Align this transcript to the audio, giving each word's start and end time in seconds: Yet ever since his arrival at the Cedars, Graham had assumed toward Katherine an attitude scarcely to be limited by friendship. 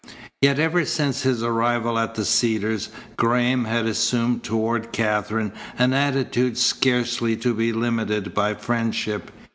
Yet 0.41 0.57
ever 0.57 0.83
since 0.83 1.21
his 1.21 1.43
arrival 1.43 1.99
at 1.99 2.15
the 2.15 2.25
Cedars, 2.25 2.89
Graham 3.17 3.65
had 3.65 3.85
assumed 3.85 4.41
toward 4.43 4.91
Katherine 4.91 5.51
an 5.77 5.93
attitude 5.93 6.57
scarcely 6.57 7.37
to 7.37 7.53
be 7.53 7.71
limited 7.71 8.33
by 8.33 8.55
friendship. 8.55 9.29